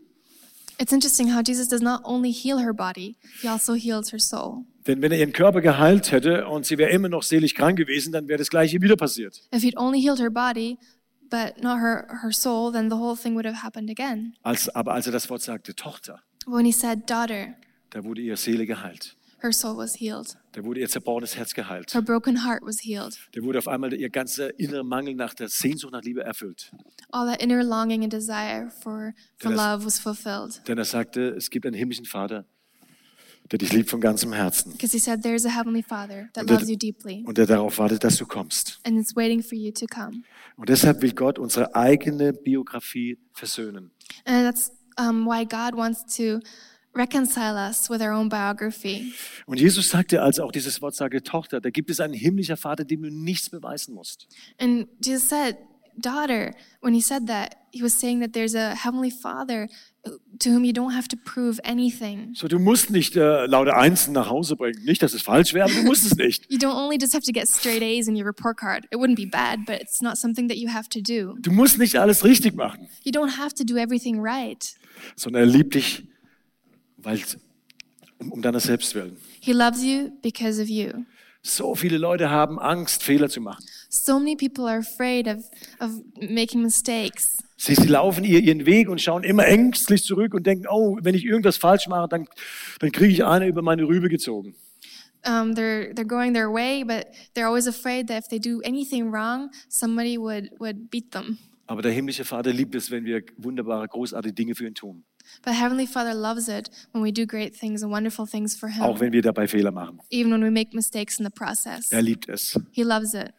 [0.82, 4.64] It's interesting how Jesus does not only heal her body, he also heals her soul.
[4.88, 8.14] Denn wenn er ihren Körper geheilt hätte und sie wäre immer noch seelisch krank gewesen,
[8.14, 9.42] dann wäre das Gleiche wieder passiert.
[9.54, 10.78] If he'd only healed her body,
[11.30, 14.34] but not her, her soul, then the whole thing would have happened again.
[14.42, 17.54] Als, aber als er das Wort sagte, Tochter, When he said, Daughter,
[17.90, 19.18] da wurde ihre Seele geheilt.
[19.42, 20.38] Her soul was healed.
[20.54, 21.94] Da wurde ihr zerbrochenes Herz geheilt.
[21.94, 23.18] Her broken heart was healed.
[23.34, 26.72] Da wurde auf einmal ihr ganzer innerer Mangel nach der Sehnsucht nach Liebe erfüllt.
[27.12, 30.62] All that inner longing and desire for, for Denn es- love was fulfilled.
[30.68, 32.46] Denn er sagte, es gibt einen himmlischen Vater,
[33.52, 36.56] der dich liebt von ganzem Herzen Because he said, There's a heavenly Father that der-
[36.58, 38.80] loves you deeply, und der darauf wartet, dass du kommst.
[38.84, 40.22] and it's waiting for you to come.
[40.56, 43.92] Und deshalb will Gott unsere eigene Biografie versöhnen.
[44.26, 46.40] And that's um, why God wants to
[46.96, 49.14] reconcile us with our own biography.
[49.46, 52.84] Und Jesus sagte, als auch dieses Wort sagte, Tochter, da gibt es einen himmlischer Vater,
[52.86, 54.28] dem du nichts beweisen musst.
[54.60, 55.58] And Jesus said,
[56.02, 59.68] Daughter, when he said that, he was saying that there's a heavenly Father
[60.40, 62.34] to whom you don't have to prove anything.
[62.36, 64.82] So, du musst nicht äh, lauter Einsen nach Hause bringen.
[64.86, 66.46] Nicht, dass es falsch wäre, aber du musst es nicht.
[66.50, 68.86] You don't only just have to get straight A's in your report card.
[68.92, 71.36] It wouldn't be bad, but it's not something that you have to do.
[71.42, 74.74] Du musst nicht alles richtig machen, You don't have to do everything right.
[75.18, 76.04] sondern er liebt dich,
[77.04, 77.22] weil,
[78.20, 79.18] um, um deiner selbst willen.
[79.40, 81.06] He loves you because of you.
[81.42, 83.64] So viele Leute haben Angst, Fehler zu machen.
[83.90, 85.38] So many people are afraid of,
[85.80, 87.38] of making mistakes.
[87.58, 91.16] Sie, sie laufen ihr ihren Weg und schauen immer ängstlich zurück und denken, oh, wenn
[91.16, 92.28] ich irgendwas falsch mache, dann,
[92.80, 94.56] dann kriege ich eine über meine Rübe gezogen.
[95.26, 99.12] Um, they're, they're going their way, but they're always afraid that if they do anything
[99.12, 101.38] wrong, somebody would, would beat them.
[101.68, 105.04] Aber der himmlische Vater liebt es, wenn wir wunderbare, großartige Dinge für ihn tun.
[105.44, 108.82] But Heavenly Father loves it when we do great things and wonderful things for Him,
[108.84, 110.00] Auch wenn wir dabei Fehler machen.
[110.10, 111.92] even when we make mistakes in the process.
[111.92, 113.34] Er liebt es, He loves it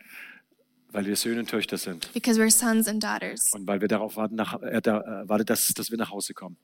[0.93, 2.13] weil wir Söhne und Töchter sind.
[2.15, 5.49] because we're sons and daughters, Und weil wir darauf warten, nach, er da, äh, wartet,
[5.51, 6.57] dass, dass wir nach Hause kommen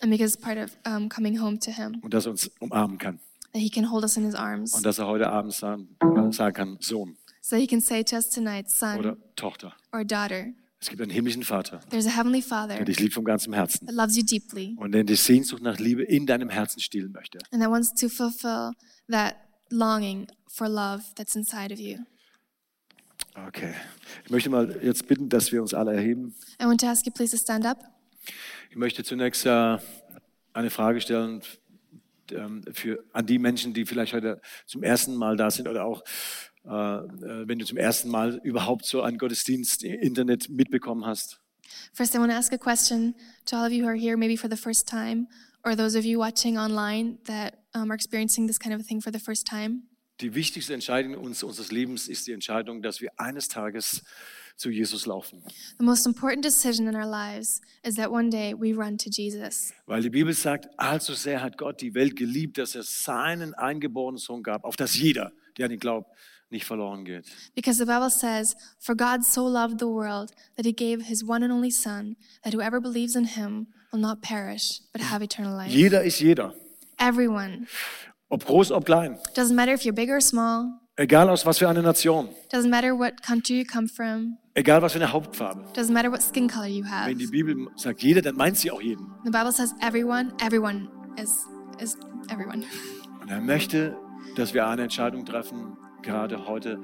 [0.00, 3.18] and because part of um, coming home to Him, und dass er uns umarmen kann.
[3.52, 6.32] that He can hold us in His arms, Und dass er heute Abend sagen, äh,
[6.32, 9.74] sagen kann, Sohn so He can say to us tonight, son oder Tochter.
[9.92, 10.46] or daughter,
[10.84, 13.86] Es gibt einen himmlischen Vater, there's a Heavenly Father der dich liebt von ganzem Herzen
[13.86, 17.38] that loves you deeply und der die Sehnsucht nach Liebe in deinem Herzen stillen möchte.
[17.52, 18.72] and that wants to fulfill
[19.10, 19.34] that
[19.70, 22.00] longing for love that's inside of you.
[23.48, 23.72] Okay.
[24.26, 26.34] Ich möchte mal jetzt bitten, dass wir uns alle erheben.
[26.60, 27.78] I want to ask you please to stand up.
[28.68, 29.78] Ich möchte zunächst äh,
[30.52, 31.40] eine Frage stellen
[32.30, 36.02] ähm, für, an die Menschen, die vielleicht heute zum ersten Mal da sind oder auch,
[36.64, 41.40] wenn du zum ersten Mal überhaupt so einen Gottesdienst im Internet mitbekommen hast.
[41.92, 43.14] First, I want to ask a question
[43.46, 45.28] to all of you who are here, maybe for the first time,
[45.64, 49.00] or those of you watching online that um, are experiencing this kind of a thing
[49.00, 49.84] for the first time.
[50.20, 54.02] Die wichtigste Entscheidung uns, unseres Lebens ist die Entscheidung, dass wir eines Tages
[54.56, 55.42] zu Jesus laufen.
[55.78, 59.72] The most important decision in our lives is that one day we run to Jesus.
[59.86, 64.18] Weil die Bibel sagt, allzu sehr hat Gott die Welt geliebt, dass er seinen eingeborenen
[64.18, 66.08] Sohn gab, auf dass jeder, der an ihn glaubt,
[66.50, 67.24] nicht verloren geht.
[67.54, 71.42] Because the Bible says, For God so loved the world that he gave his one
[71.42, 75.70] and only Son, that whoever believes in him will not perish, but have eternal life.
[75.72, 76.54] Jeder ist jeder,
[76.98, 77.66] Everyone.
[78.30, 81.68] ob groß, ob klein, Doesn't matter if you're big or small, egal aus was für
[81.68, 85.64] einer Nation, doesn't matter what country you come from, egal was für eine Hauptfarbe.
[85.74, 87.08] doesn't matter what skin color you have.
[87.10, 89.06] Wenn die Bibel sagt jeder, dann meint sie auch jeden.
[89.24, 90.88] The Bible says everyone, everyone
[91.20, 91.30] is
[91.80, 91.96] is
[92.30, 92.64] everyone.
[93.20, 93.96] Und er möchte,
[94.36, 96.78] dass wir eine Entscheidung treffen, gerade heute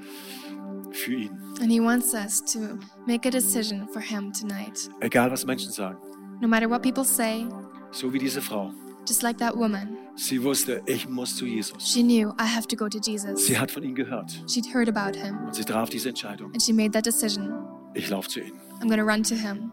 [0.93, 1.31] für ihn.
[1.61, 4.89] And he wants us to make a decision for him tonight.
[5.01, 5.99] Egal was Menschen sagen.
[6.41, 7.47] No matter what people say,
[7.93, 8.73] So wie diese Frau.
[9.07, 11.77] just like that woman, Sie wusste, ich muss zu Jesus.
[11.83, 13.47] she knew I have to go to Jesus.
[13.47, 16.53] Sie hat von ihm gehört She'd heard about him und sie traf diese Entscheidung.
[16.53, 17.53] and she made that decision.
[17.95, 18.53] Ich laufe zu ihm.
[18.81, 19.73] I'm to run to him.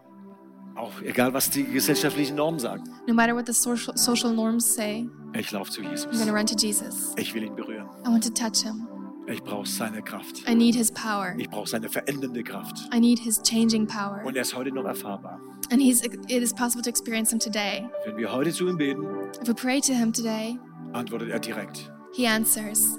[0.74, 2.84] Auch egal, was die gesellschaftlichen Normen sagen.
[3.06, 6.06] No matter what the social, social norms say, Ich laufe zu I'm Jesus.
[6.12, 7.14] going to run to Jesus.
[7.16, 7.86] Ich will ihn berühren.
[8.04, 8.87] I want to touch him.
[9.30, 10.48] Ich brauche seine Kraft.
[10.48, 11.34] I need his power.
[11.36, 12.88] Ich brauche seine verändernde Kraft.
[12.94, 14.22] I need his changing power.
[14.24, 15.40] Und er ist heute noch erfahrbar.
[15.70, 17.86] And he's it is possible to experience him today.
[18.06, 19.02] Wenn wir heute zu ihm beten,
[19.42, 20.58] If we pray to him today,
[20.94, 22.98] antwortet er direkt he answers.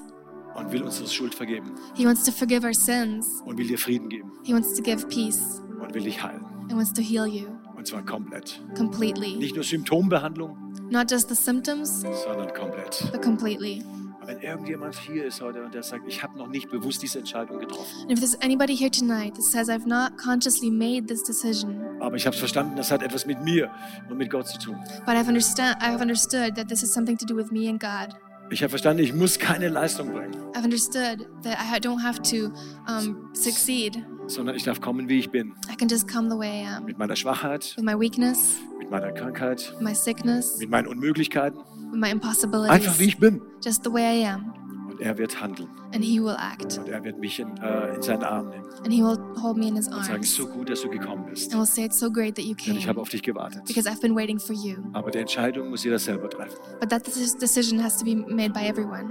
[0.56, 3.42] und will unsere Schuld vergeben He wants to forgive our sins.
[3.46, 6.46] und will dir Frieden geben He wants to give peace und will dich heilen.
[6.70, 8.62] and wants to heal you Und zwar komplett.
[8.78, 9.36] completely.
[9.38, 10.56] Nicht nur Symptombehandlung,
[10.92, 13.10] Not just the symptoms, sondern komplett.
[13.12, 13.84] but completely.
[14.30, 17.58] Wenn irgendjemand hier ist heute und der sagt, ich habe noch nicht bewusst diese Entscheidung
[17.58, 21.84] getroffen, And if there's anybody here tonight that says, I've not consciously made this decision,
[22.00, 23.72] aber ich habe es verstanden, das hat etwas mit mir
[24.08, 24.76] und mit Gott zu tun.
[25.04, 28.16] but I've, understand, I've understood that this is something to do with me and God.
[28.52, 32.54] Ich habe verstanden, ich muss keine Leistung bringen, I've understood that I don't have to
[32.88, 33.98] um, succeed.
[34.28, 35.56] sondern ich darf kommen, wie ich bin.
[35.74, 36.86] I can just come the way I am.
[36.86, 41.60] Mit meiner Schwachheit, With my weakness, mit meiner Krankheit, my sickness, mit meinen Unmöglichkeiten.
[41.92, 42.70] With my impossibilities.
[42.72, 43.42] Einfach wie ich bin.
[43.64, 44.54] Just the way I am.
[44.90, 45.70] Und er wird handeln.
[45.94, 46.78] And He will act.
[46.78, 49.68] Und er wird mich in, äh, in seinen Arm nehmen And He will hold me
[49.68, 50.36] in His und sagen, arms.
[50.36, 51.52] so gut, dass du gekommen bist.
[51.52, 53.66] And will say, It's so great that you Denn ich habe came auf dich gewartet.
[53.66, 54.78] because I've been waiting for you.
[54.94, 56.58] Aber die Entscheidung muss jeder selber treffen.
[56.80, 59.10] But that decision has to be made by everyone.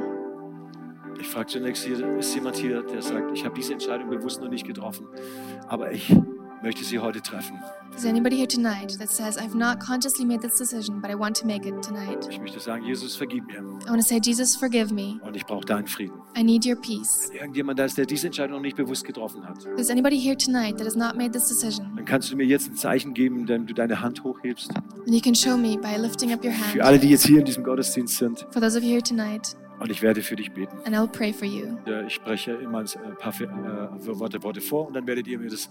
[1.20, 4.48] Ich frage zunächst, hier, ist jemand hier, der sagt, ich habe diese Entscheidung bewusst noch
[4.48, 5.06] nicht getroffen,
[5.66, 6.14] aber ich
[6.62, 7.56] möchte sie heute treffen.
[7.96, 11.14] Is there anybody here tonight that says, I've not consciously made this decision, but I
[11.16, 12.26] want to make it tonight?
[12.30, 13.58] Ich möchte sagen, Jesus, vergib mir.
[13.58, 15.18] I want to say, Jesus, forgive me.
[15.22, 16.14] Und ich brauche deinen Frieden.
[16.36, 17.30] I need your peace.
[17.32, 19.62] Irgendjemand da ist, der diese Entscheidung noch nicht bewusst getroffen hat.
[19.76, 22.68] There's anybody here tonight that has not made this decision, Dann kannst du mir jetzt
[22.70, 24.70] ein Zeichen geben, indem du deine Hand hochhebst.
[25.04, 26.80] then you can show me by lifting up your Für hand.
[26.82, 28.46] alle, die jetzt hier in diesem Gottesdienst sind.
[28.50, 30.76] For those of you here tonight, Und ich werde für dich beten.
[30.86, 31.76] and I'll pray for you.
[32.06, 35.68] Ich spreche immer ein paar äh, Worte, Worte vor und dann werdet ihr mir das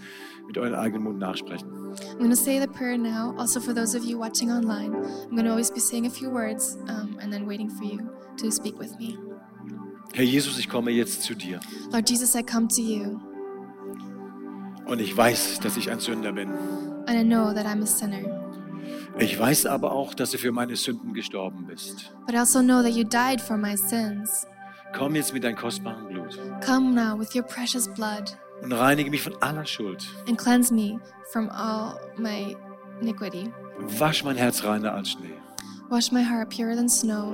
[0.47, 1.67] mit euren eigenen Mund nachsprechen.
[1.67, 3.35] I'm going to say the prayer now.
[3.37, 6.29] Also, for those of you watching online, I'm going to always be saying a few
[6.29, 7.99] words um, and then waiting for you
[8.37, 9.17] to speak with me.
[10.13, 11.59] Herr Jesus, ich komme jetzt zu dir.
[11.91, 13.19] Lord Jesus, I come to you,
[14.85, 16.49] Und ich weiß, dass ich ein Sünder bin.
[17.07, 18.36] and I know that I'm a sinner.
[19.19, 22.13] Ich weiß aber auch, dass du für meine Sünden gestorben bist.
[22.25, 24.45] But I also know that you died for my sins.
[24.95, 29.21] Komm jetzt mit deinem kostbaren Blut Come now with your precious blood und reinige mich
[29.21, 30.05] von aller Schuld.
[30.27, 30.99] and cleanse me
[31.31, 32.55] from all my
[33.01, 33.51] iniquity.
[33.99, 35.33] Wasch mein Herz reiner als Schnee.
[35.89, 37.33] Wash my heart purer than snow.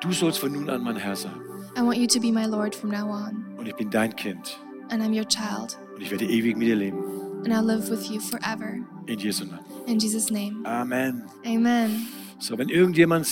[0.00, 1.40] Du sollst von nun an mein Herr sein.
[1.76, 4.58] I want you to be my Lord from now on, Und ich bin dein Kind.
[4.90, 7.02] and I'm your child, Und ich werde ewig mit dir leben.
[7.44, 8.78] And I'll live with you forever.
[9.06, 9.64] In Jesu Namen.
[9.86, 11.22] In Jesus' name, Amen.
[11.46, 12.06] amen.
[12.38, 13.26] So, wenn irgendjemand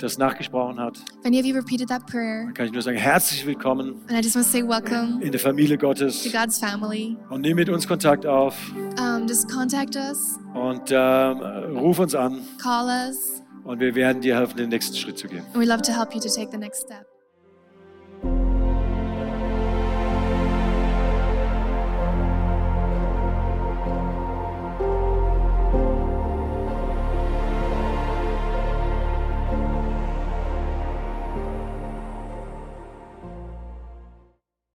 [0.00, 0.98] das nachgesprochen hat,
[2.06, 5.32] prayer, kann ich nur sagen, herzlich willkommen and I just want to say welcome in
[5.32, 6.30] der Familie to Gottes.
[6.32, 7.16] God's family.
[7.30, 8.54] Und nimm mit uns Kontakt auf
[9.00, 11.38] Um, just contact us, und ähm,
[11.78, 12.42] ruf uns an.
[12.62, 15.42] call us, Und wir werden dir helfen, den nächsten Schritt zu gehen.
[15.52, 17.06] and we'd love to help you to take the next step.